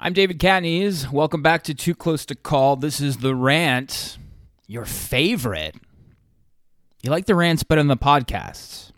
I'm 0.00 0.12
David 0.12 0.38
Catanese. 0.38 1.10
Welcome 1.10 1.42
back 1.42 1.64
to 1.64 1.74
Too 1.74 1.92
Close 1.92 2.24
to 2.26 2.36
Call. 2.36 2.76
This 2.76 3.00
is 3.00 3.16
The 3.16 3.34
Rant, 3.34 4.16
your 4.68 4.84
favorite. 4.84 5.74
You 7.02 7.10
like 7.10 7.26
the 7.26 7.34
rants 7.34 7.64
better 7.64 7.80
than 7.80 7.88
the 7.88 7.96
podcasts. 7.96 8.92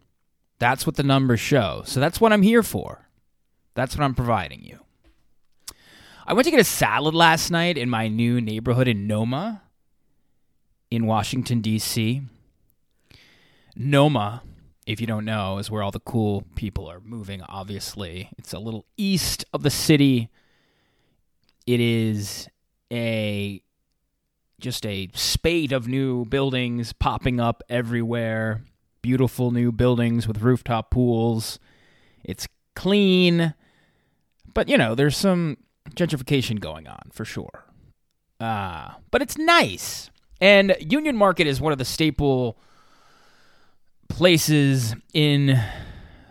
That's 0.59 0.85
what 0.85 0.97
the 0.97 1.03
numbers 1.03 1.41
show. 1.41 1.85
So 1.87 2.01
that's 2.01 2.21
what 2.21 2.35
I'm 2.35 2.43
here 2.43 2.63
for. 2.63 3.09
That's 3.73 3.97
what 3.97 4.05
I'm 4.05 4.15
providing 4.15 4.63
you. 4.63 4.81
I 6.27 6.35
went 6.35 6.45
to 6.45 6.51
get 6.51 6.61
a 6.61 6.65
salad 6.65 7.15
last 7.15 7.51
night 7.51 7.79
in 7.79 7.89
my 7.89 8.07
new 8.07 8.39
neighborhood 8.39 8.87
in 8.87 9.09
NoMa 9.09 9.63
in 10.91 11.07
Washington, 11.07 11.63
D.C. 11.63 12.21
NoMa, 13.75 14.43
if 14.87 15.01
you 15.01 15.07
don't 15.07 15.25
know, 15.25 15.57
is 15.57 15.71
where 15.71 15.83
all 15.83 15.93
the 15.93 16.01
cool 16.01 16.45
people 16.57 16.91
are 16.91 17.01
moving, 17.01 17.41
obviously. 17.49 18.29
It's 18.37 18.53
a 18.53 18.59
little 18.59 18.85
east 18.99 19.47
of 19.55 19.63
the 19.63 19.71
city 19.71 20.29
it 21.67 21.81
is 21.81 22.49
a 22.93 23.63
just 24.61 24.85
a 24.85 25.09
spate 25.15 25.73
of 25.73 25.89
new 25.89 26.25
buildings 26.27 26.93
popping 26.93 27.41
up 27.41 27.63
everywhere. 27.69 28.63
Beautiful 29.03 29.51
new 29.51 29.73
buildings 29.73 30.29
with 30.29 30.43
rooftop 30.43 30.91
pools. 30.91 31.59
It's 32.23 32.47
clean, 32.77 33.55
but 34.53 34.69
you 34.69 34.77
know, 34.77 34.95
there's 34.95 35.17
some 35.17 35.57
gentrification 35.95 36.61
going 36.61 36.87
on 36.87 37.11
for 37.13 37.25
sure. 37.25 37.65
Uh, 38.39 38.91
but 39.11 39.23
it's 39.23 39.39
nice. 39.39 40.11
And 40.41 40.77
Union 40.81 41.17
Market 41.17 41.47
is 41.47 41.61
one 41.61 41.73
of 41.73 41.79
the 41.79 41.85
staple 41.85 42.59
places 44.09 44.95
in 45.13 45.63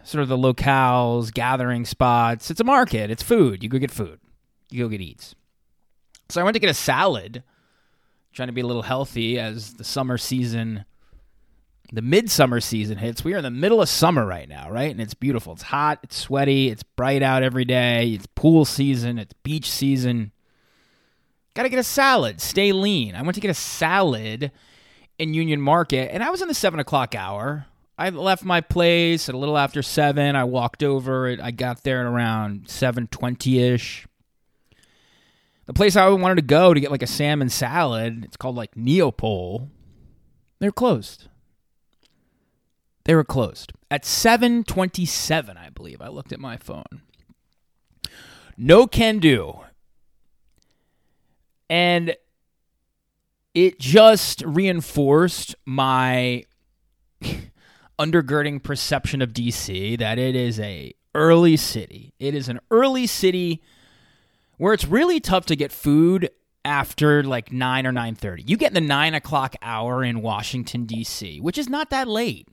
sort 0.03 0.21
of 0.21 0.27
the 0.27 0.37
locales, 0.37 1.33
gathering 1.33 1.85
spots. 1.85 2.51
It's 2.51 2.59
a 2.59 2.63
market, 2.63 3.09
it's 3.09 3.23
food. 3.23 3.63
You 3.63 3.69
go 3.69 3.79
get 3.79 3.91
food 3.91 4.19
you 4.69 4.83
go 4.83 4.89
get 4.89 5.01
eats. 5.01 5.35
So 6.29 6.39
I 6.39 6.43
went 6.43 6.53
to 6.53 6.59
get 6.59 6.69
a 6.69 6.75
salad, 6.75 7.43
trying 8.33 8.49
to 8.49 8.53
be 8.53 8.61
a 8.61 8.67
little 8.67 8.83
healthy 8.83 9.39
as 9.39 9.73
the 9.73 9.83
summer 9.83 10.17
season, 10.17 10.85
the 11.91 12.03
midsummer 12.03 12.59
season 12.59 12.99
hits. 12.99 13.23
We 13.23 13.33
are 13.33 13.37
in 13.37 13.43
the 13.43 13.49
middle 13.49 13.81
of 13.81 13.89
summer 13.89 14.25
right 14.25 14.47
now, 14.47 14.69
right? 14.69 14.91
And 14.91 15.01
it's 15.01 15.15
beautiful. 15.15 15.53
It's 15.53 15.63
hot, 15.63 15.99
it's 16.03 16.15
sweaty, 16.15 16.69
it's 16.69 16.83
bright 16.83 17.23
out 17.23 17.41
every 17.41 17.65
day. 17.65 18.11
It's 18.11 18.27
pool 18.27 18.65
season, 18.65 19.17
it's 19.17 19.33
beach 19.43 19.69
season. 19.69 20.31
Got 21.55 21.63
to 21.63 21.69
get 21.69 21.79
a 21.79 21.83
salad, 21.83 22.39
stay 22.39 22.71
lean. 22.71 23.15
I 23.15 23.23
went 23.23 23.35
to 23.35 23.41
get 23.41 23.49
a 23.49 23.55
salad 23.55 24.51
in 25.17 25.33
Union 25.33 25.59
Market, 25.59 26.13
and 26.13 26.23
I 26.23 26.29
was 26.29 26.41
in 26.43 26.47
the 26.47 26.53
seven 26.53 26.79
o'clock 26.79 27.15
hour. 27.15 27.65
I 27.97 28.11
left 28.11 28.45
my 28.45 28.61
place 28.61 29.27
at 29.27 29.35
a 29.35 29.37
little 29.37 29.57
after 29.57 29.81
seven. 29.81 30.35
I 30.35 30.45
walked 30.45 30.83
over. 30.83 31.35
I 31.41 31.51
got 31.51 31.83
there 31.83 31.99
at 31.99 32.05
around 32.05 32.69
seven 32.69 33.07
twenty 33.07 33.59
ish 33.59 34.07
the 35.69 35.73
place 35.75 35.95
I 35.95 36.09
wanted 36.09 36.33
to 36.37 36.41
go 36.41 36.73
to 36.73 36.79
get 36.79 36.89
like 36.89 37.03
a 37.03 37.07
salmon 37.07 37.47
salad, 37.47 38.25
it's 38.25 38.35
called 38.35 38.55
like 38.55 38.73
Neopol. 38.73 39.69
They're 40.57 40.71
closed. 40.71 41.27
They 43.03 43.13
were 43.13 43.23
closed 43.23 43.73
at 43.91 44.01
7:27, 44.03 45.57
I 45.57 45.69
believe. 45.69 46.01
I 46.01 46.07
looked 46.07 46.31
at 46.31 46.39
my 46.39 46.57
phone. 46.57 47.03
No 48.57 48.87
can 48.87 49.19
do. 49.19 49.59
And 51.69 52.15
it 53.53 53.79
just 53.79 54.41
reinforced 54.41 55.53
my 55.67 56.45
undergirding 57.99 58.63
perception 58.63 59.21
of 59.21 59.33
DC 59.33 59.99
that 59.99 60.17
it 60.17 60.35
is 60.35 60.59
a 60.59 60.95
early 61.13 61.57
city. 61.57 62.15
It 62.17 62.33
is 62.33 62.49
an 62.49 62.59
early 62.71 63.05
city 63.05 63.61
where 64.59 64.73
it's 64.73 64.85
really 64.85 65.19
tough 65.19 65.47
to 65.47 65.55
get 65.55 65.71
food 65.71 66.29
after 66.65 67.23
like 67.23 67.51
9 67.51 67.87
or 67.87 67.91
9.30 67.91 68.47
you 68.47 68.57
get 68.57 68.67
in 68.67 68.73
the 68.75 68.81
9 68.81 69.15
o'clock 69.15 69.55
hour 69.61 70.03
in 70.03 70.21
washington 70.21 70.85
d.c 70.85 71.39
which 71.39 71.57
is 71.57 71.67
not 71.67 71.89
that 71.89 72.07
late. 72.07 72.47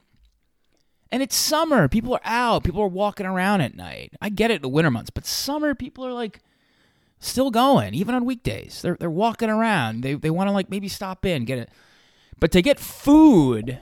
And 1.13 1.23
it's 1.23 1.37
summer. 1.37 1.87
People 1.87 2.15
are 2.15 2.21
out. 2.25 2.65
People 2.65 2.83
are 2.83 2.89
walking 2.89 3.27
around 3.27 3.61
at 3.61 3.77
night. 3.77 4.13
I 4.21 4.29
get 4.29 4.51
it 4.51 4.57
in 4.57 4.63
the 4.63 4.69
winter 4.69 4.91
months 4.91 5.11
but 5.11 5.27
summer 5.27 5.75
people 5.75 6.07
are 6.07 6.13
like 6.13 6.41
still 7.19 7.51
going 7.51 7.95
even 7.95 8.15
on 8.15 8.25
weekdays. 8.25 8.81
They're, 8.81 8.97
they're 8.99 9.11
walking 9.11 9.51
around. 9.51 10.03
They, 10.03 10.15
they 10.15 10.31
want 10.31 10.49
to 10.49 10.53
like 10.53 10.71
maybe 10.71 10.89
stop 10.89 11.27
in 11.27 11.45
get 11.45 11.59
it. 11.59 11.71
But 12.39 12.53
to 12.53 12.63
get 12.63 12.79
food 12.79 13.81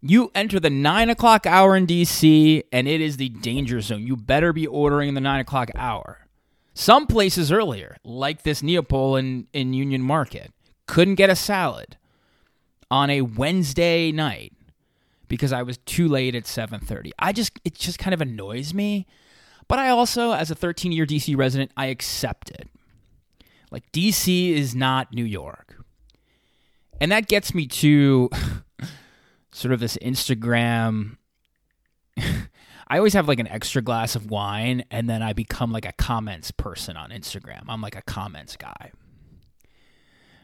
you 0.00 0.30
enter 0.34 0.58
the 0.58 0.70
9 0.70 1.10
o'clock 1.10 1.44
hour 1.44 1.76
in 1.76 1.86
dc 1.86 2.62
and 2.72 2.88
it 2.88 3.00
is 3.00 3.16
the 3.16 3.28
danger 3.28 3.80
zone. 3.80 4.06
You 4.06 4.16
better 4.16 4.52
be 4.52 4.66
ordering 4.66 5.08
in 5.08 5.14
the 5.14 5.20
9 5.20 5.40
o'clock 5.40 5.70
hour 5.74 6.26
some 6.80 7.06
places 7.06 7.52
earlier, 7.52 7.98
like 8.04 8.42
this 8.42 8.62
Neopol 8.62 9.18
in, 9.18 9.46
in 9.52 9.74
Union 9.74 10.00
Market, 10.00 10.50
couldn't 10.86 11.16
get 11.16 11.28
a 11.28 11.36
salad 11.36 11.98
on 12.90 13.10
a 13.10 13.20
Wednesday 13.20 14.10
night 14.10 14.54
because 15.28 15.52
I 15.52 15.62
was 15.62 15.76
too 15.76 16.08
late 16.08 16.34
at 16.34 16.44
7:30. 16.44 17.10
I 17.18 17.32
just 17.32 17.52
it 17.66 17.74
just 17.74 17.98
kind 17.98 18.14
of 18.14 18.22
annoys 18.22 18.72
me. 18.72 19.06
But 19.68 19.78
I 19.78 19.90
also 19.90 20.32
as 20.32 20.50
a 20.50 20.54
13-year 20.56 21.04
DC 21.04 21.36
resident, 21.36 21.70
I 21.76 21.86
accept 21.86 22.50
it. 22.50 22.66
Like 23.70 23.92
DC 23.92 24.50
is 24.50 24.74
not 24.74 25.12
New 25.12 25.26
York. 25.26 25.84
And 26.98 27.12
that 27.12 27.28
gets 27.28 27.54
me 27.54 27.66
to 27.66 28.30
sort 29.52 29.74
of 29.74 29.80
this 29.80 29.98
Instagram 29.98 31.18
I 32.90 32.98
always 32.98 33.14
have 33.14 33.28
like 33.28 33.38
an 33.38 33.46
extra 33.46 33.80
glass 33.80 34.16
of 34.16 34.30
wine 34.30 34.82
and 34.90 35.08
then 35.08 35.22
I 35.22 35.32
become 35.32 35.70
like 35.70 35.86
a 35.86 35.92
comments 35.92 36.50
person 36.50 36.96
on 36.96 37.10
Instagram. 37.10 37.62
I'm 37.68 37.80
like 37.80 37.94
a 37.94 38.02
comments 38.02 38.56
guy. 38.56 38.90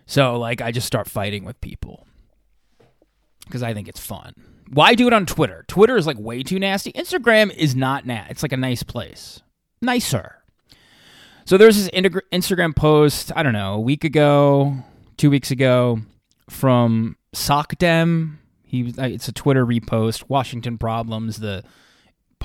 So 0.06 0.38
like 0.38 0.60
I 0.60 0.70
just 0.70 0.86
start 0.86 1.10
fighting 1.10 1.44
with 1.44 1.60
people 1.60 2.06
because 3.44 3.64
I 3.64 3.74
think 3.74 3.88
it's 3.88 3.98
fun. 3.98 4.32
Why 4.70 4.94
do 4.94 5.08
it 5.08 5.12
on 5.12 5.26
Twitter? 5.26 5.64
Twitter 5.66 5.96
is 5.96 6.06
like 6.06 6.20
way 6.20 6.44
too 6.44 6.60
nasty. 6.60 6.92
Instagram 6.92 7.52
is 7.52 7.74
not 7.74 8.06
nasty. 8.06 8.30
It's 8.30 8.42
like 8.44 8.52
a 8.52 8.56
nice 8.56 8.84
place. 8.84 9.42
Nicer. 9.82 10.36
So 11.46 11.58
there's 11.58 11.76
this 11.76 11.88
Instagram 11.90 12.76
post, 12.76 13.32
I 13.34 13.42
don't 13.42 13.52
know, 13.54 13.74
a 13.74 13.80
week 13.80 14.04
ago, 14.04 14.76
two 15.16 15.30
weeks 15.30 15.50
ago, 15.50 16.00
from 16.48 17.16
Sockdem. 17.34 18.36
He, 18.64 18.94
it's 18.98 19.28
a 19.28 19.32
Twitter 19.32 19.66
repost. 19.66 20.28
Washington 20.28 20.78
Problems, 20.78 21.38
the 21.38 21.64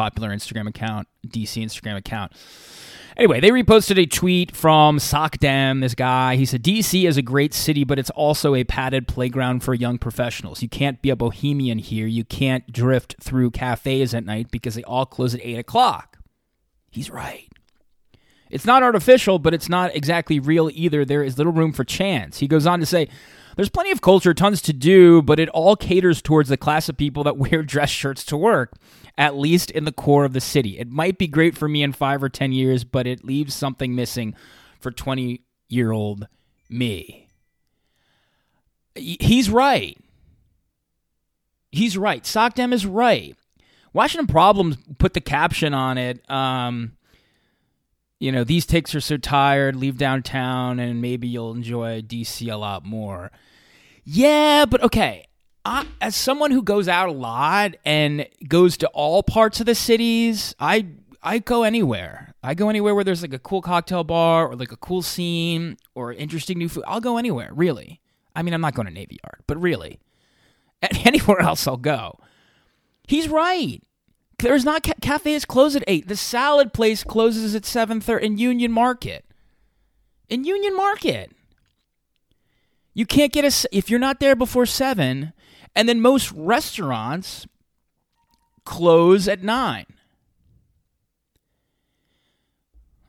popular 0.02 0.30
Instagram 0.30 0.68
account, 0.68 1.08
DC 1.28 1.64
Instagram 1.64 1.96
account. 1.96 2.32
Anyway, 3.18 3.40
they 3.40 3.52
reposted 3.52 4.02
a 4.02 4.08
tweet 4.08 4.56
from 4.56 4.98
Sockdam, 4.98 5.82
this 5.82 5.94
guy. 5.94 6.38
He 6.38 6.46
said, 6.46 6.64
DC 6.64 7.08
is 7.08 7.18
a 7.18 7.22
great 7.22 7.54
city, 7.54 7.84
but 7.84 8.00
it's 8.00 8.10
also 8.10 8.56
a 8.56 8.64
padded 8.64 9.08
playground 9.08 9.62
for 9.62 9.76
young 9.76 10.00
professionals. 10.00 10.64
You 10.64 10.70
can't 10.70 11.00
be 11.04 11.12
a 11.12 11.16
bohemian 11.16 11.78
here. 11.78 12.08
You 12.08 12.24
can't 12.24 12.72
drift 12.74 13.18
through 13.22 13.52
cafes 13.52 14.16
at 14.16 14.26
night 14.26 14.50
because 14.50 14.74
they 14.74 14.84
all 14.86 15.06
close 15.06 15.36
at 15.36 15.42
8 15.44 15.60
o'clock. 15.60 16.18
He's 16.90 17.12
right. 17.12 17.48
It's 18.50 18.66
not 18.66 18.82
artificial, 18.82 19.38
but 19.38 19.54
it's 19.54 19.70
not 19.70 19.96
exactly 19.96 20.40
real 20.40 20.72
either. 20.74 21.06
There 21.06 21.24
is 21.24 21.38
little 21.38 21.54
room 21.54 21.74
for 21.74 21.84
chance. 21.84 22.40
He 22.40 22.48
goes 22.48 22.66
on 22.66 22.80
to 22.80 22.88
say, 22.88 23.08
there's 23.56 23.70
plenty 23.70 23.92
of 23.92 24.02
culture, 24.02 24.34
tons 24.34 24.62
to 24.64 24.74
do, 24.74 25.22
but 25.22 25.40
it 25.40 25.50
all 25.50 25.76
caters 25.76 26.22
towards 26.22 26.50
the 26.50 26.58
class 26.58 26.90
of 26.90 26.98
people 26.98 27.24
that 27.24 27.38
wear 27.38 27.64
dress 27.64 27.90
shirts 27.90 28.24
to 28.26 28.38
work 28.38 28.74
at 29.18 29.36
least 29.36 29.72
in 29.72 29.86
the 29.86 29.92
core 29.92 30.26
of 30.26 30.34
the 30.34 30.42
city. 30.42 30.80
It 30.80 30.90
might 30.90 31.18
be 31.18 31.28
great 31.28 31.58
for 31.58 31.68
me 31.68 31.84
in 31.84 31.94
five 31.94 32.24
or 32.24 32.30
10 32.30 32.52
years, 32.52 32.84
but 32.84 33.08
it 33.08 33.24
leaves 33.24 33.54
something 33.54 33.94
missing 33.96 34.36
for 34.80 34.92
20 34.92 35.42
year 35.70 35.92
old 35.92 36.28
me. 36.70 37.28
He's 38.96 39.50
right. 39.50 39.98
He's 41.72 41.98
right. 41.98 42.24
Sockdam 42.24 42.74
is 42.74 42.86
right. 42.86 43.36
Washington 43.94 44.28
Problems 44.28 44.78
put 44.98 45.14
the 45.14 45.22
caption 45.22 45.74
on 45.74 45.98
it. 45.98 46.30
Um, 46.30 46.94
you 48.20 48.32
know, 48.32 48.44
these 48.44 48.66
takes 48.66 48.94
are 48.94 49.02
so 49.02 49.18
tired, 49.18 49.76
leave 49.76 49.98
downtown, 49.98 50.80
and 50.80 51.02
maybe 51.02 51.28
you'll 51.28 51.54
enjoy 51.54 52.02
DC 52.02 52.52
a 52.52 52.56
lot 52.56 52.86
more. 52.86 53.32
Yeah, 54.04 54.66
but 54.66 54.84
okay. 54.84 55.26
I, 55.64 55.86
as 56.02 56.16
someone 56.16 56.52
who 56.52 56.64
goes 56.64 56.88
out 56.88 57.10
a 57.10 57.12
lot 57.12 57.76
and 57.86 58.28
goes 58.48 58.78
to 58.78 58.88
all 58.90 59.22
parts 59.22 59.60
of 59.60 59.68
the 59.68 59.76
cities, 59.76 60.56
I 60.60 60.88
I 61.22 61.38
go 61.40 61.64
anywhere. 61.64 62.34
I 62.44 62.56
go 62.56 62.70
anywhere 62.70 62.96
where 62.96 63.04
there's 63.04 63.22
like 63.22 63.34
a 63.34 63.40
cool 63.40 63.62
cocktail 63.62 64.04
bar 64.04 64.48
or 64.48 64.56
like 64.56 64.72
a 64.72 64.78
cool 64.78 65.04
scene 65.04 65.78
or 65.94 66.12
interesting 66.14 66.58
new 66.58 66.68
food. 66.68 66.84
I'll 66.88 67.00
go 67.02 67.18
anywhere, 67.18 67.52
really. 67.54 68.02
I 68.36 68.42
mean, 68.42 68.56
I'm 68.56 68.62
not 68.62 68.74
going 68.74 68.88
to 68.88 68.94
Navy 68.94 69.20
Yard, 69.24 69.44
but 69.46 69.62
really, 69.62 70.00
anywhere 71.06 71.42
else 71.42 71.68
I'll 71.68 71.78
go. 71.78 72.18
He's 73.08 73.28
right. 73.28 73.84
There's 74.40 74.66
not 74.66 74.82
ca- 74.82 74.94
cafes 75.02 75.46
close 75.46 75.76
at 75.76 75.84
eight. 75.86 76.08
The 76.08 76.16
salad 76.16 76.74
place 76.74 77.04
closes 77.04 77.54
at 77.54 77.66
seven 77.66 78.02
thirty 78.02 78.26
in 78.26 78.38
Union 78.40 78.72
Market. 78.72 79.26
In 80.28 80.44
Union 80.46 80.76
Market, 80.76 81.32
you 82.94 83.06
can't 83.06 83.32
get 83.32 83.46
a 83.46 83.68
if 83.72 83.90
you're 83.90 84.00
not 84.00 84.20
there 84.20 84.36
before 84.36 84.66
seven. 84.66 85.34
And 85.76 85.88
then 85.88 86.02
most 86.02 86.32
restaurants 86.34 87.48
close 88.66 89.28
at 89.28 89.42
9. 89.42 89.86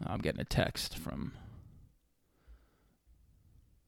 I'm 0.06 0.20
getting 0.20 0.40
a 0.40 0.44
text 0.44 0.96
from 0.96 1.32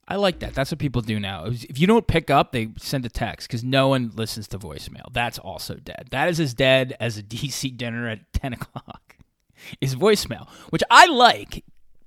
I 0.07 0.17
like 0.17 0.41
that. 0.41 0.55
That's 0.55 0.71
what 0.71 0.79
people 0.79 1.01
do 1.01 1.19
now. 1.19 1.47
If 1.47 1.79
you 1.79 1.87
don't 1.87 2.07
pick 2.07 2.29
up, 2.31 2.53
they 2.53 2.69
send 2.77 3.07
a 3.07 3.09
text 3.09 3.49
because 3.49 3.65
no 3.65 3.89
one 3.89 4.13
listens 4.15 4.47
to 4.49 4.59
voicemail. 4.59 5.11
That's 5.13 5.39
also 5.39 5.77
dead. 5.77 6.09
That 6.11 6.29
is 6.29 6.39
as 6.41 6.53
dead 6.53 6.95
as 7.01 7.17
a 7.17 7.23
DC 7.23 7.77
dinner 7.77 8.09
at 8.09 8.33
10 8.35 8.53
o'clock 8.53 9.17
is 9.81 9.97
voicemail, 9.97 10.49
which 10.71 10.83
I 10.91 11.07
like. 11.07 11.65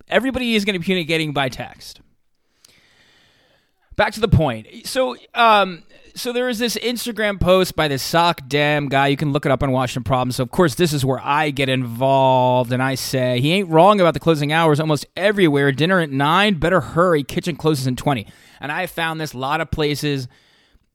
Everybody 0.07 0.55
is 0.55 0.63
going 0.63 0.73
to 0.73 0.79
be 0.79 0.85
communicating 0.85 1.33
by 1.33 1.49
text. 1.49 2.01
Back 3.97 4.13
to 4.13 4.19
the 4.19 4.27
point. 4.27 4.67
So, 4.85 5.17
um, 5.33 5.83
so 6.13 6.31
there 6.31 6.47
is 6.49 6.59
this 6.59 6.77
Instagram 6.77 7.39
post 7.39 7.75
by 7.75 7.87
this 7.87 8.03
sock 8.03 8.47
dem 8.47 8.89
guy. 8.89 9.07
You 9.07 9.17
can 9.17 9.33
look 9.33 9.45
it 9.45 9.51
up 9.51 9.63
on 9.63 9.71
Washington 9.71 10.03
Problems. 10.03 10.35
So 10.35 10.43
of 10.43 10.51
course, 10.51 10.75
this 10.75 10.93
is 10.93 11.03
where 11.03 11.19
I 11.19 11.49
get 11.49 11.67
involved, 11.67 12.71
and 12.71 12.81
I 12.81 12.93
say 12.93 13.41
he 13.41 13.51
ain't 13.53 13.69
wrong 13.69 13.99
about 13.99 14.13
the 14.13 14.19
closing 14.19 14.53
hours 14.53 14.79
almost 14.79 15.07
everywhere. 15.15 15.71
Dinner 15.71 15.99
at 15.99 16.11
nine, 16.11 16.59
better 16.59 16.79
hurry. 16.79 17.23
Kitchen 17.23 17.55
closes 17.55 17.87
in 17.87 17.95
twenty. 17.95 18.27
And 18.61 18.71
I 18.71 18.85
found 18.85 19.19
this 19.19 19.33
a 19.33 19.37
lot 19.37 19.61
of 19.61 19.71
places. 19.71 20.27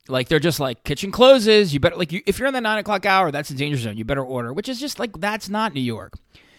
Like 0.08 0.28
they're 0.28 0.38
just 0.38 0.60
like 0.60 0.84
kitchen 0.84 1.10
closes. 1.10 1.75
You 1.75 1.81
better 1.81 1.96
like 1.96 2.12
you, 2.12 2.22
if 2.25 2.38
you're 2.38 2.49
in 2.49 2.54
the 2.54 2.60
nine 2.60 2.78
o'clock 2.78 3.04
hour, 3.04 3.32
that's 3.32 3.50
a 3.50 3.54
danger 3.54 3.78
zone. 3.78 3.96
You 3.96 4.04
better 4.04 4.25
order, 4.25 4.52
which 4.52 4.69
is 4.69 4.78
just 4.78 5.00
like 5.00 5.12
that's 5.19 5.49
not 5.49 5.75
New 5.75 5.81
York. 5.81 6.14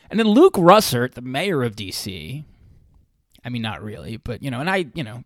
And 0.09 0.19
then 0.19 0.27
Luke 0.27 0.53
Russert, 0.55 1.13
the 1.13 1.21
mayor 1.21 1.63
of 1.63 1.75
DC, 1.75 2.43
I 3.43 3.49
mean, 3.49 3.61
not 3.61 3.81
really, 3.81 4.17
but 4.17 4.43
you 4.43 4.51
know, 4.51 4.59
and 4.59 4.69
I, 4.69 4.85
you 4.93 5.03
know, 5.03 5.23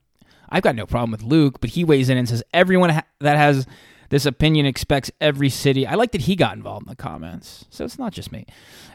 I've 0.50 0.64
got 0.64 0.76
no 0.76 0.86
problem 0.86 1.12
with 1.12 1.24
Luke, 1.24 1.60
but 1.60 1.72
he 1.72 1.84
weighs 1.84 2.10
in 2.10 2.18
and 2.18 2.28
says 2.28 2.44
everyone 2.54 2.90
ha- 2.92 3.04
that 3.20 3.38
has 3.38 3.66
this 4.10 4.26
opinion 4.26 4.66
expects 4.66 5.12
every 5.20 5.50
city. 5.50 5.86
I 5.86 5.96
like 5.96 6.12
that 6.12 6.22
he 6.22 6.36
got 6.36 6.56
involved 6.56 6.88
in 6.88 6.90
the 6.90 6.96
comments. 6.96 7.66
So 7.70 7.84
it's 7.84 8.00
not 8.00 8.14
just 8.14 8.32
me. 8.32 8.46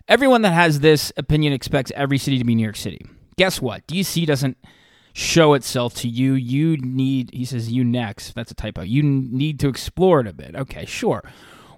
Everyone 0.08 0.42
that 0.42 0.52
has 0.52 0.80
this 0.80 1.12
opinion 1.16 1.52
expects 1.52 1.92
every 1.94 2.18
city 2.18 2.38
to 2.38 2.44
be 2.44 2.54
New 2.54 2.62
York 2.62 2.76
City. 2.76 3.04
Guess 3.36 3.60
what? 3.60 3.86
DC 3.86 4.26
doesn't 4.26 4.56
show 5.12 5.54
itself 5.54 5.94
to 5.96 6.08
you. 6.08 6.32
You 6.32 6.76
need, 6.78 7.30
he 7.32 7.44
says, 7.44 7.70
you 7.70 7.84
next. 7.84 8.34
That's 8.34 8.50
a 8.50 8.54
typo. 8.54 8.82
You 8.82 9.02
need 9.02 9.60
to 9.60 9.68
explore 9.68 10.20
it 10.20 10.26
a 10.26 10.32
bit. 10.32 10.54
Okay, 10.56 10.86
sure. 10.86 11.22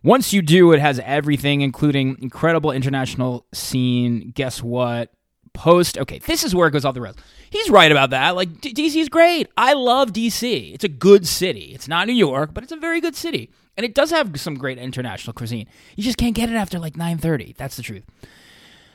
Once 0.02 0.32
you 0.32 0.42
do, 0.42 0.72
it 0.72 0.80
has 0.80 1.00
everything, 1.00 1.62
including 1.62 2.16
incredible 2.20 2.70
international 2.70 3.46
scene. 3.52 4.32
Guess 4.34 4.62
what? 4.62 5.10
Post. 5.54 5.96
Okay, 5.96 6.18
this 6.18 6.44
is 6.44 6.54
where 6.54 6.68
it 6.68 6.72
goes 6.72 6.84
off 6.84 6.94
the 6.94 7.00
rails. 7.00 7.16
He's 7.48 7.70
right 7.70 7.90
about 7.90 8.10
that. 8.10 8.36
Like 8.36 8.50
DC 8.60 8.96
is 8.96 9.08
great. 9.08 9.48
I 9.56 9.72
love 9.72 10.12
DC. 10.12 10.74
It's 10.74 10.84
a 10.84 10.88
good 10.88 11.26
city. 11.26 11.72
It's 11.74 11.88
not 11.88 12.06
New 12.06 12.12
York, 12.14 12.52
but 12.52 12.62
it's 12.62 12.72
a 12.72 12.76
very 12.76 13.00
good 13.00 13.16
city, 13.16 13.50
and 13.76 13.84
it 13.84 13.94
does 13.94 14.10
have 14.10 14.38
some 14.38 14.56
great 14.56 14.78
international 14.78 15.32
cuisine. 15.32 15.66
You 15.96 16.04
just 16.04 16.18
can't 16.18 16.34
get 16.34 16.50
it 16.50 16.54
after 16.56 16.78
like 16.78 16.96
nine 16.96 17.18
thirty. 17.18 17.54
That's 17.56 17.76
the 17.76 17.82
truth. 17.82 18.04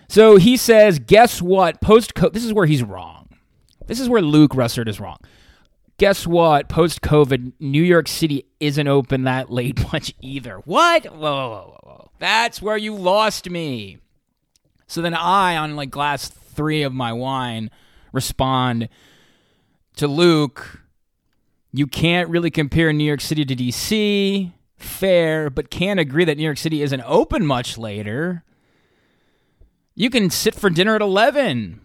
So 0.07 0.37
he 0.37 0.57
says, 0.57 0.99
guess 0.99 1.41
what? 1.41 1.81
Post. 1.81 2.13
This 2.33 2.43
is 2.43 2.53
where 2.53 2.65
he's 2.65 2.83
wrong. 2.83 3.29
This 3.87 3.99
is 3.99 4.09
where 4.09 4.21
Luke 4.21 4.51
Russert 4.51 4.87
is 4.87 4.99
wrong. 4.99 5.17
Guess 5.97 6.25
what? 6.25 6.69
Post 6.69 7.01
COVID, 7.01 7.53
New 7.59 7.83
York 7.83 8.07
City 8.07 8.45
isn't 8.59 8.87
open 8.87 9.23
that 9.23 9.51
late 9.51 9.79
much 9.93 10.13
either. 10.21 10.57
What? 10.65 11.05
Whoa, 11.05 11.17
whoa, 11.17 11.49
whoa, 11.49 11.79
whoa. 11.83 12.11
That's 12.19 12.61
where 12.61 12.77
you 12.77 12.95
lost 12.95 13.49
me. 13.49 13.97
So 14.87 15.01
then 15.01 15.13
I, 15.13 15.57
on 15.57 15.75
like 15.75 15.91
glass 15.91 16.29
three 16.59 16.83
of 16.83 16.91
my 16.91 17.13
wine 17.13 17.71
respond 18.11 18.89
to 19.95 20.09
Luke, 20.09 20.81
you 21.71 21.87
can't 21.87 22.27
really 22.27 22.51
compare 22.51 22.91
New 22.91 23.05
York 23.05 23.21
City 23.21 23.45
to 23.45 23.55
DC. 23.55 24.51
Fair, 24.75 25.49
but 25.49 25.69
can't 25.69 26.01
agree 26.01 26.25
that 26.25 26.35
New 26.35 26.43
York 26.43 26.57
City 26.57 26.81
isn't 26.81 27.01
open 27.05 27.45
much 27.45 27.77
later. 27.77 28.43
You 29.95 30.09
can 30.09 30.29
sit 30.29 30.53
for 30.53 30.69
dinner 30.69 30.95
at 30.95 31.01
11. 31.01 31.79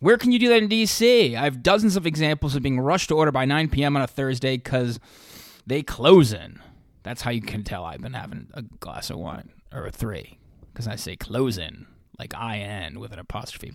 Where 0.00 0.18
can 0.18 0.32
you 0.32 0.38
do 0.38 0.50
that 0.50 0.62
in 0.62 0.68
DC? 0.68 1.34
I 1.34 1.44
have 1.44 1.62
dozens 1.62 1.96
of 1.96 2.06
examples 2.06 2.54
of 2.54 2.62
being 2.62 2.80
rushed 2.80 3.08
to 3.08 3.16
order 3.16 3.32
by 3.32 3.46
9 3.46 3.70
p.m. 3.70 3.96
on 3.96 4.02
a 4.02 4.06
Thursday 4.06 4.58
because 4.58 5.00
they 5.66 5.82
closing. 5.82 6.58
That's 7.04 7.22
how 7.22 7.30
you 7.30 7.40
can 7.40 7.64
tell 7.64 7.86
I've 7.86 8.02
been 8.02 8.12
having 8.12 8.48
a 8.52 8.60
glass 8.60 9.08
of 9.08 9.16
wine 9.16 9.48
or 9.72 9.86
a 9.86 9.90
three 9.90 10.38
because 10.74 10.86
I 10.86 10.96
say 10.96 11.16
closing 11.16 11.86
like 12.18 12.34
IN 12.34 13.00
with 13.00 13.12
an 13.12 13.18
apostrophe. 13.18 13.72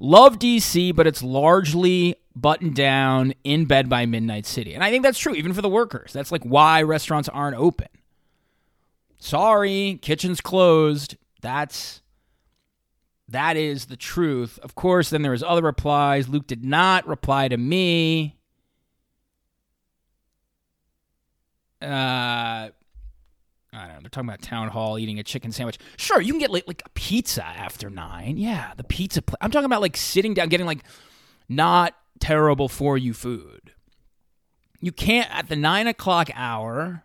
Love 0.00 0.38
DC, 0.38 0.94
but 0.94 1.06
it's 1.06 1.22
largely 1.22 2.16
buttoned 2.34 2.74
down 2.74 3.34
in 3.44 3.64
bed 3.64 3.88
by 3.88 4.06
Midnight 4.06 4.46
City. 4.46 4.74
And 4.74 4.82
I 4.82 4.90
think 4.90 5.02
that's 5.02 5.18
true, 5.18 5.34
even 5.34 5.52
for 5.52 5.62
the 5.62 5.68
workers. 5.68 6.12
That's 6.12 6.32
like 6.32 6.42
why 6.42 6.82
restaurants 6.82 7.28
aren't 7.28 7.56
open. 7.56 7.88
Sorry, 9.18 9.98
kitchen's 10.02 10.40
closed. 10.40 11.16
That's 11.40 12.02
that 13.28 13.56
is 13.56 13.86
the 13.86 13.96
truth. 13.96 14.58
Of 14.62 14.74
course, 14.74 15.10
then 15.10 15.22
there 15.22 15.30
was 15.32 15.42
other 15.42 15.62
replies. 15.62 16.28
Luke 16.28 16.46
did 16.46 16.64
not 16.64 17.06
reply 17.06 17.48
to 17.48 17.56
me. 17.56 18.36
Uh 21.80 22.70
I 23.74 23.86
don't 23.86 23.94
know. 23.94 24.00
They're 24.02 24.10
talking 24.10 24.28
about 24.28 24.42
town 24.42 24.68
hall 24.68 24.98
eating 24.98 25.18
a 25.18 25.24
chicken 25.24 25.50
sandwich. 25.50 25.78
Sure, 25.96 26.20
you 26.20 26.32
can 26.32 26.38
get 26.38 26.50
like, 26.50 26.66
like 26.68 26.82
a 26.86 26.90
pizza 26.90 27.44
after 27.44 27.90
nine. 27.90 28.36
Yeah, 28.36 28.72
the 28.76 28.84
pizza. 28.84 29.20
Pl- 29.20 29.36
I'm 29.40 29.50
talking 29.50 29.66
about 29.66 29.80
like 29.80 29.96
sitting 29.96 30.34
down, 30.34 30.48
getting 30.48 30.66
like 30.66 30.84
not 31.48 31.94
terrible 32.20 32.68
for 32.68 32.96
you 32.96 33.12
food. 33.12 33.72
You 34.80 34.92
can't 34.92 35.28
at 35.34 35.48
the 35.48 35.56
nine 35.56 35.86
o'clock 35.86 36.30
hour. 36.34 37.02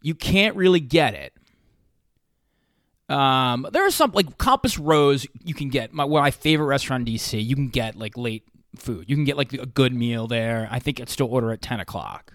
You 0.00 0.14
can't 0.14 0.56
really 0.56 0.80
get 0.80 1.14
it. 1.14 1.32
Um, 3.14 3.66
there 3.72 3.86
are 3.86 3.90
some 3.90 4.12
like 4.12 4.38
Compass 4.38 4.78
Rose. 4.78 5.26
You 5.44 5.54
can 5.54 5.68
get 5.68 5.92
my 5.92 6.06
my 6.06 6.30
favorite 6.30 6.66
restaurant 6.66 7.06
in 7.06 7.14
DC. 7.14 7.44
You 7.44 7.54
can 7.56 7.68
get 7.68 7.96
like 7.96 8.16
late 8.16 8.44
food. 8.76 9.04
You 9.08 9.16
can 9.16 9.24
get 9.24 9.36
like 9.36 9.52
a 9.52 9.66
good 9.66 9.92
meal 9.92 10.26
there. 10.26 10.68
I 10.70 10.78
think 10.78 11.00
I'd 11.00 11.10
still 11.10 11.28
order 11.28 11.52
at 11.52 11.60
ten 11.60 11.80
o'clock 11.80 12.33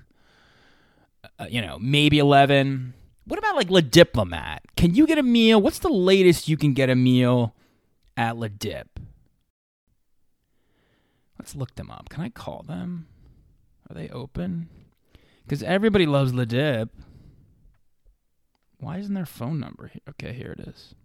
uh, 1.40 1.46
you 1.50 1.62
know, 1.62 1.78
maybe 1.80 2.20
11. 2.20 2.94
What 3.26 3.40
about 3.40 3.56
like 3.56 3.70
Le 3.70 3.82
Diplomate? 3.82 4.62
Can 4.76 4.96
you 4.96 5.06
get 5.06 5.18
a 5.18 5.24
meal? 5.24 5.62
What's 5.62 5.80
the 5.80 5.90
latest 5.90 6.48
you 6.48 6.58
can 6.58 6.74
get 6.74 6.90
a 6.90 6.96
meal 6.96 7.56
at 8.18 8.38
Le 8.38 8.50
Dip? 8.50 9.00
Let's 11.38 11.56
look 11.56 11.76
them 11.76 11.90
up. 11.90 12.10
Can 12.10 12.24
I 12.24 12.30
call 12.30 12.64
them? 12.64 13.08
Are 13.90 13.96
they 13.96 14.10
open? 14.10 14.70
Because 15.44 15.64
everybody 15.64 16.06
loves 16.06 16.34
Le 16.34 16.46
Dip. 16.46 16.90
Why 18.80 18.98
isn't 18.98 19.14
their 19.14 19.26
phone 19.26 19.60
number 19.60 19.88
here? 19.88 20.02
Okay, 20.10 20.34
here 20.34 20.56
it 20.58 20.68
is. 20.68 20.96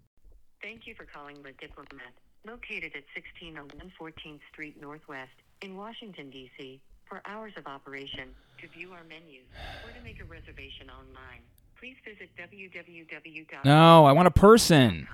Thank 0.62 0.86
you 0.86 0.94
for 0.94 1.04
calling 1.04 1.36
Le 1.42 1.52
Diplomate, 1.52 2.14
located 2.46 2.92
at 2.94 3.04
1601 3.14 3.92
14th 4.00 4.40
Street 4.52 4.80
Northwest 4.80 5.32
in 5.60 5.76
Washington, 5.76 6.30
D.C. 6.30 6.80
For 7.06 7.20
hours 7.26 7.52
of 7.56 7.66
operation, 7.66 8.30
to 8.60 8.68
view 8.68 8.92
our 8.92 9.04
menus, 9.04 9.46
or 9.84 9.92
to 9.92 10.00
make 10.04 10.20
a 10.20 10.24
reservation 10.24 10.90
online, 10.90 11.42
please 11.78 11.96
visit 12.04 12.30
www. 12.36 13.64
No, 13.64 14.04
I 14.04 14.12
want 14.12 14.28
a 14.28 14.30
person. 14.30 15.08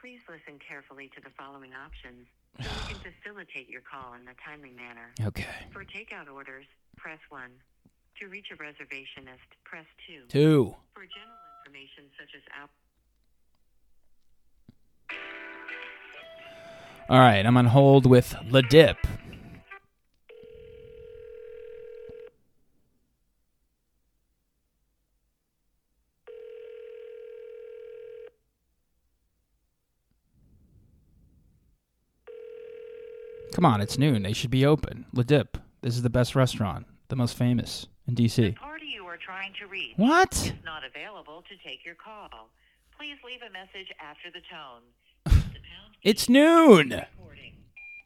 Please 0.00 0.20
listen 0.28 0.58
carefully 0.58 1.10
to 1.14 1.20
the 1.22 1.30
following 1.38 1.70
options 1.74 2.26
so 2.60 2.68
we 2.68 2.94
can 2.94 3.12
facilitate 3.12 3.68
your 3.68 3.82
call 3.82 4.14
in 4.14 4.26
a 4.28 4.34
timely 4.44 4.72
manner. 4.72 5.12
Okay. 5.22 5.46
For 5.72 5.84
takeout 5.84 6.32
orders, 6.32 6.66
press 6.96 7.20
1. 7.30 7.42
To 8.20 8.28
reach 8.28 8.46
a 8.52 8.56
reservationist, 8.56 9.48
press 9.64 9.86
2. 10.06 10.26
Two. 10.28 10.74
For 10.94 11.02
general 11.02 11.38
information 11.64 12.10
such 12.18 12.34
as 12.36 12.42
app. 12.60 12.70
All 17.08 17.18
right, 17.18 17.44
I'm 17.44 17.56
on 17.56 17.66
hold 17.66 18.06
with 18.06 18.34
Le 18.48 18.62
Dip. 18.62 18.96
Come 33.62 33.74
on, 33.74 33.80
it's 33.80 33.96
noon. 33.96 34.24
They 34.24 34.32
should 34.32 34.50
be 34.50 34.66
open. 34.66 35.06
Le 35.12 35.22
Dip. 35.22 35.56
This 35.82 35.94
is 35.94 36.02
the 36.02 36.10
best 36.10 36.34
restaurant, 36.34 36.84
the 37.06 37.14
most 37.14 37.36
famous 37.36 37.86
in 38.08 38.16
DC. 38.16 38.56
party 38.56 38.86
you 38.92 39.04
are 39.04 39.16
trying 39.16 39.52
to 39.60 39.68
reach 39.68 39.92
What? 39.94 40.32
is 40.34 40.52
not 40.64 40.82
available 40.84 41.44
to 41.48 41.56
take 41.68 41.84
your 41.84 41.94
call. 41.94 42.48
Please 42.98 43.18
leave 43.24 43.38
a 43.48 43.52
message 43.52 43.86
after 44.00 44.32
the 44.32 44.40
tone. 44.50 44.82
The 45.26 45.60
It's 46.02 46.28
noon. 46.28 47.02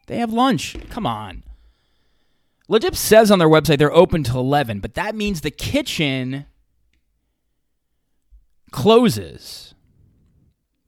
They 0.05 0.17
have 0.19 0.31
lunch. 0.31 0.75
Come 0.91 1.07
on. 1.07 1.41
Le 2.67 2.79
Dip 2.79 2.95
says 2.95 3.31
on 3.31 3.39
their 3.39 3.49
website 3.49 3.79
they're 3.79 3.91
open 3.91 4.21
till 4.23 4.39
11, 4.41 4.79
but 4.79 4.93
that 4.93 5.15
means 5.15 5.41
the 5.41 5.49
kitchen 5.49 6.45
closes. 8.71 9.73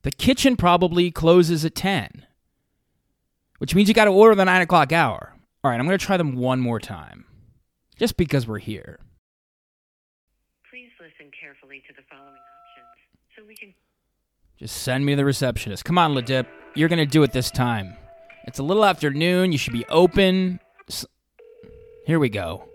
The 0.04 0.12
kitchen 0.12 0.56
probably 0.56 1.10
closes 1.10 1.66
at 1.66 1.74
10, 1.74 2.28
which 3.60 3.76
means 3.76 3.88
you 3.88 3.94
got 3.94 4.06
to 4.06 4.12
order 4.12 4.36
the 4.36 4.46
9 4.46 4.62
o'clock 4.62 4.92
hour. 4.92 5.34
All 5.64 5.72
right, 5.72 5.80
I'm 5.80 5.86
going 5.86 5.98
to 5.98 6.04
try 6.04 6.18
them 6.18 6.36
one 6.36 6.60
more 6.60 6.80
time, 6.80 7.26
just 7.98 8.18
because 8.18 8.48
we're 8.48 8.60
here. 8.60 9.00
Please 10.70 10.90
listen 11.00 11.32
carefully 11.40 11.84
to 11.88 11.94
the 11.94 12.02
following 12.10 12.34
options 12.34 13.36
so 13.36 13.44
we 13.46 13.56
can 13.56 13.74
Just 14.58 14.82
send 14.82 15.06
me 15.06 15.16
the 15.16 15.26
receptionist. 15.26 15.86
Come 15.86 15.98
on, 15.98 16.14
Le 16.14 16.22
Dip. 16.22 16.48
You're 16.76 16.90
going 16.90 17.00
to 17.00 17.06
do 17.06 17.24
it 17.24 17.32
this 17.32 17.52
time. 17.52 17.96
It's 18.46 18.60
a 18.60 18.64
little 18.64 18.86
after 18.86 19.12
noon. 19.12 19.52
You 19.52 19.58
should 19.58 19.74
be 19.74 19.86
open. 19.86 20.60
Here 22.06 22.20
we 22.20 22.30
go. 22.30 22.66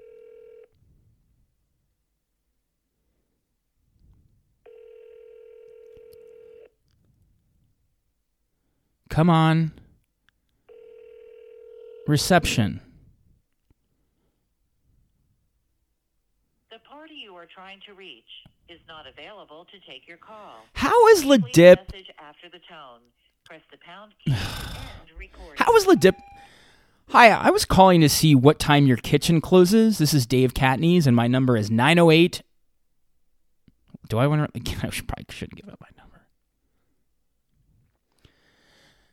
Come 9.08 9.30
on. 9.30 9.72
Reception. 12.06 12.80
The 16.70 16.78
party 16.80 17.14
you 17.22 17.34
are 17.34 17.46
trying 17.46 17.80
to 17.86 17.94
reach 17.94 18.24
is 18.68 18.80
not 18.86 19.06
available 19.06 19.66
to 19.72 19.90
take 19.90 20.06
your 20.06 20.18
call. 20.18 20.64
How 20.74 21.06
is 21.08 21.22
Please 21.22 21.26
leave 21.30 21.40
a 21.40 21.44
Le 21.46 21.52
Dip? 21.52 21.78
after 22.18 22.48
the 22.52 22.58
tone. 22.68 23.00
Press 23.44 23.60
the 23.70 23.78
pound 23.78 24.12
key 24.24 24.32
and 24.32 25.18
record. 25.18 25.58
How 25.58 25.74
is 25.76 25.86
Le 25.86 25.96
Dip? 25.96 26.16
Hi, 27.08 27.28
I 27.30 27.50
was 27.50 27.64
calling 27.64 28.00
to 28.00 28.08
see 28.08 28.34
what 28.34 28.58
time 28.58 28.86
your 28.86 28.96
kitchen 28.96 29.40
closes. 29.40 29.98
This 29.98 30.12
is 30.14 30.26
Dave 30.26 30.54
Catanese, 30.54 31.06
and 31.06 31.14
my 31.14 31.26
number 31.26 31.56
is 31.56 31.70
908. 31.70 32.42
Do 34.08 34.18
I 34.18 34.26
want 34.26 34.52
to? 34.52 34.60
I 34.86 34.90
should, 34.90 35.08
probably 35.08 35.26
shouldn't 35.30 35.60
give 35.60 35.70
up 35.70 35.80
my 35.80 35.88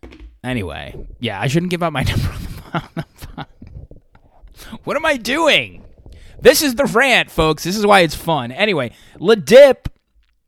number. 0.03 0.17
Anyway, 0.43 1.07
yeah, 1.19 1.39
I 1.39 1.47
shouldn't 1.47 1.69
give 1.69 1.83
out 1.83 1.93
my 1.93 2.03
number 2.07 2.29
What 4.83 4.95
am 4.95 5.05
I 5.05 5.17
doing? 5.17 5.83
This 6.39 6.61
is 6.61 6.75
the 6.75 6.85
rant, 6.85 7.29
folks. 7.29 7.63
This 7.63 7.77
is 7.77 7.85
why 7.85 8.01
it's 8.01 8.15
fun. 8.15 8.51
Anyway, 8.51 8.91
Le 9.19 9.35
Dip, 9.35 9.89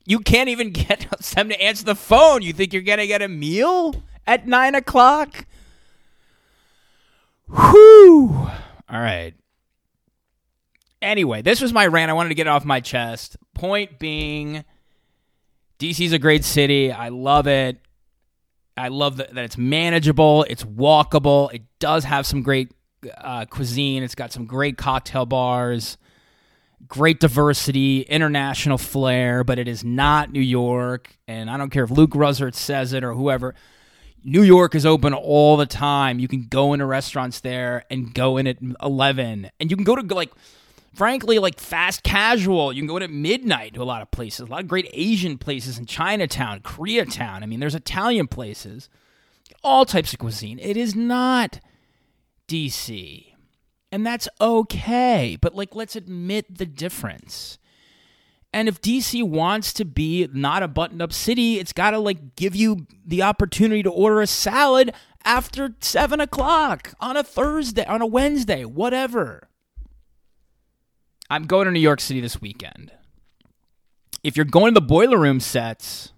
you 0.06 0.18
can't 0.18 0.48
even 0.48 0.70
get 0.70 1.06
them 1.34 1.48
to 1.48 1.62
answer 1.62 1.84
the 1.84 1.94
phone. 1.94 2.42
You 2.42 2.52
think 2.52 2.72
you're 2.72 2.82
gonna 2.82 3.06
get 3.06 3.22
a 3.22 3.28
meal 3.28 4.02
at 4.26 4.46
nine 4.46 4.74
o'clock? 4.74 5.46
Whew. 7.48 8.48
All 8.88 9.00
right. 9.00 9.34
Anyway, 11.00 11.42
this 11.42 11.60
was 11.60 11.72
my 11.72 11.86
rant. 11.86 12.10
I 12.10 12.14
wanted 12.14 12.30
to 12.30 12.34
get 12.34 12.46
it 12.46 12.50
off 12.50 12.64
my 12.64 12.80
chest. 12.80 13.36
Point 13.52 13.98
being, 13.98 14.64
DC's 15.78 16.12
a 16.12 16.18
great 16.18 16.44
city. 16.44 16.90
I 16.90 17.10
love 17.10 17.46
it. 17.46 17.78
I 18.76 18.88
love 18.88 19.18
that, 19.18 19.34
that 19.34 19.44
it's 19.44 19.58
manageable, 19.58 20.44
it's 20.48 20.64
walkable, 20.64 21.52
it 21.52 21.62
does 21.78 22.04
have 22.04 22.26
some 22.26 22.42
great 22.42 22.72
uh, 23.18 23.44
cuisine, 23.46 24.02
it's 24.02 24.14
got 24.14 24.32
some 24.32 24.46
great 24.46 24.76
cocktail 24.76 25.26
bars, 25.26 25.96
great 26.88 27.20
diversity, 27.20 28.02
international 28.02 28.78
flair, 28.78 29.44
but 29.44 29.58
it 29.58 29.68
is 29.68 29.84
not 29.84 30.32
New 30.32 30.40
York. 30.40 31.16
And 31.28 31.50
I 31.50 31.56
don't 31.56 31.70
care 31.70 31.84
if 31.84 31.90
Luke 31.90 32.10
Russert 32.10 32.54
says 32.54 32.92
it 32.92 33.04
or 33.04 33.14
whoever. 33.14 33.54
New 34.24 34.42
York 34.42 34.74
is 34.74 34.86
open 34.86 35.12
all 35.12 35.56
the 35.56 35.66
time. 35.66 36.18
You 36.18 36.28
can 36.28 36.46
go 36.48 36.72
into 36.72 36.86
restaurants 36.86 37.40
there 37.40 37.84
and 37.90 38.14
go 38.14 38.38
in 38.38 38.46
at 38.46 38.56
11. 38.82 39.50
And 39.60 39.70
you 39.70 39.76
can 39.76 39.84
go 39.84 39.96
to, 39.96 40.14
like, 40.14 40.32
frankly, 40.94 41.38
like 41.38 41.60
fast 41.60 42.02
casual. 42.02 42.72
You 42.72 42.80
can 42.80 42.88
go 42.88 42.96
at 42.98 43.10
midnight 43.10 43.74
to 43.74 43.82
a 43.82 43.84
lot 43.84 44.02
of 44.02 44.10
places. 44.10 44.40
A 44.40 44.50
lot 44.50 44.60
of 44.60 44.68
great 44.68 44.88
Asian 44.92 45.38
places 45.38 45.78
in 45.78 45.86
Chinatown, 45.86 46.60
Koreatown. 46.60 47.42
I 47.42 47.46
mean, 47.46 47.60
there's 47.60 47.74
Italian 47.74 48.28
places, 48.28 48.88
all 49.62 49.84
types 49.84 50.12
of 50.12 50.18
cuisine. 50.18 50.58
It 50.58 50.76
is 50.76 50.94
not 50.94 51.60
DC. 52.48 53.26
And 53.92 54.06
that's 54.06 54.28
okay. 54.40 55.36
But, 55.40 55.54
like, 55.54 55.74
let's 55.74 55.94
admit 55.96 56.58
the 56.58 56.66
difference. 56.66 57.58
And 58.52 58.68
if 58.68 58.80
DC 58.80 59.22
wants 59.24 59.72
to 59.72 59.84
be 59.84 60.28
not 60.32 60.62
a 60.62 60.68
buttoned 60.68 61.02
up 61.02 61.12
city, 61.12 61.58
it's 61.58 61.72
got 61.72 61.90
to 61.90 61.98
like 61.98 62.36
give 62.36 62.54
you 62.54 62.86
the 63.04 63.20
opportunity 63.20 63.82
to 63.82 63.90
order 63.90 64.20
a 64.20 64.28
salad 64.28 64.94
after 65.24 65.74
seven 65.80 66.20
o'clock 66.20 66.94
on 67.00 67.16
a 67.16 67.24
Thursday, 67.24 67.84
on 67.84 68.00
a 68.00 68.06
Wednesday, 68.06 68.64
whatever. 68.64 69.48
I'm 71.30 71.44
going 71.44 71.66
to 71.66 71.72
New 71.72 71.80
York 71.80 72.00
City 72.00 72.20
this 72.20 72.40
weekend. 72.40 72.92
If 74.22 74.36
you're 74.36 74.44
going 74.44 74.74
to 74.74 74.80
the 74.80 74.86
Boiler 74.86 75.18
Room 75.18 75.40
sets 75.40 76.12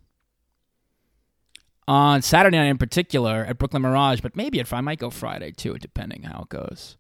on 1.88 2.22
Saturday 2.22 2.56
night 2.56 2.66
in 2.66 2.78
particular 2.78 3.44
at 3.44 3.58
Brooklyn 3.58 3.82
Mirage, 3.82 4.20
but 4.20 4.36
maybe 4.36 4.58
if 4.58 4.72
I 4.72 4.80
might 4.80 4.98
go 4.98 5.10
Friday 5.10 5.52
too, 5.52 5.75
depending 5.78 6.22
how 6.22 6.42
it 6.42 6.48
goes. 6.48 6.96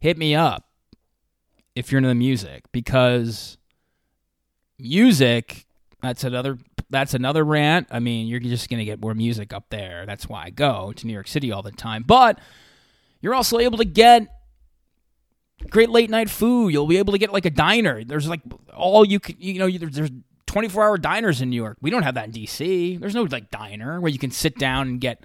Hit 0.00 0.18
me 0.18 0.34
up 0.34 0.68
if 1.74 1.90
you're 1.90 1.98
into 1.98 2.08
the 2.08 2.14
music 2.14 2.64
because 2.72 3.56
music 4.78 5.66
that's 6.02 6.24
another 6.24 6.58
that's 6.90 7.14
another 7.14 7.44
rant 7.44 7.86
i 7.90 7.98
mean 8.00 8.26
you're 8.26 8.40
just 8.40 8.68
going 8.68 8.78
to 8.78 8.84
get 8.84 9.00
more 9.00 9.14
music 9.14 9.52
up 9.52 9.64
there 9.70 10.04
that's 10.04 10.28
why 10.28 10.44
i 10.44 10.50
go 10.50 10.92
to 10.92 11.06
new 11.06 11.12
york 11.12 11.28
city 11.28 11.52
all 11.52 11.62
the 11.62 11.70
time 11.70 12.02
but 12.04 12.38
you're 13.20 13.34
also 13.34 13.58
able 13.58 13.78
to 13.78 13.84
get 13.84 14.26
great 15.70 15.90
late 15.90 16.10
night 16.10 16.30
food. 16.30 16.70
You'll 16.70 16.86
be 16.86 16.98
able 16.98 17.12
to 17.12 17.18
get 17.18 17.32
like 17.32 17.46
a 17.46 17.50
diner. 17.50 18.04
There's 18.04 18.28
like 18.28 18.40
all 18.74 19.04
you 19.04 19.20
can 19.20 19.36
you 19.38 19.58
know 19.58 19.70
there's, 19.70 19.94
there's 19.94 20.10
24 20.46 20.84
hour 20.84 20.98
diners 20.98 21.40
in 21.40 21.50
new 21.50 21.56
york. 21.56 21.78
We 21.80 21.90
don't 21.90 22.02
have 22.02 22.14
that 22.14 22.26
in 22.26 22.32
dc 22.32 23.00
there's 23.00 23.14
no 23.14 23.22
like 23.22 23.50
diner 23.50 24.00
where 24.00 24.10
you 24.10 24.18
can 24.18 24.30
sit 24.30 24.58
down 24.58 24.88
and 24.88 25.00
get 25.00 25.24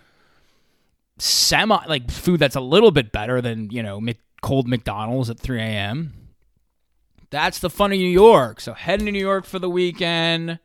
semi 1.18 1.86
like 1.88 2.10
food 2.12 2.40
that's 2.40 2.56
a 2.56 2.62
little 2.62 2.92
bit 2.92 3.12
better 3.12 3.42
than 3.42 3.70
you 3.72 3.84
know 3.84 4.02
cold 4.42 4.68
mcdonald's 4.68 5.30
at 5.30 5.40
3 5.40 5.60
a.m 5.60 6.28
that's 7.30 7.60
the 7.60 7.70
fun 7.70 7.92
of 7.92 7.98
New 7.98 8.08
York. 8.08 8.62
So 8.62 8.74
heading 8.74 9.06
to 9.06 9.12
New 9.12 9.20
York 9.20 9.46
for 9.46 9.60
the 9.60 9.70
weekend 9.70 10.60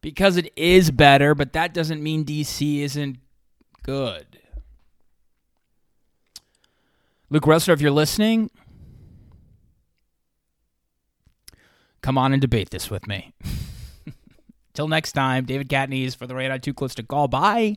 because 0.00 0.36
it 0.36 0.52
is 0.56 0.90
better, 0.90 1.34
but 1.34 1.52
that 1.54 1.74
doesn't 1.74 2.02
mean 2.02 2.24
DC 2.24 2.80
isn't 2.80 3.18
good. 3.82 4.40
Luke 7.30 7.44
Russert, 7.44 7.74
if 7.74 7.80
you're 7.80 7.90
listening, 7.90 8.50
come 12.02 12.18
on 12.18 12.32
and 12.32 12.40
debate 12.40 12.70
this 12.70 12.90
with 12.90 13.06
me. 13.06 13.32
Till 14.74 14.88
next 14.88 15.12
time, 15.12 15.44
David 15.44 15.68
Catanese 15.68 16.16
for 16.16 16.26
the 16.26 16.34
Radar 16.34 16.58
Too 16.58 16.74
Close 16.74 16.94
to 16.96 17.02
Call. 17.02 17.28
Bye. 17.28 17.76